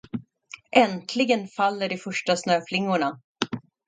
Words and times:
Äntligen 0.71 1.47
faller 1.47 1.89
de 1.89 1.97
första 1.97 2.35
snöflingorna. 2.37 3.19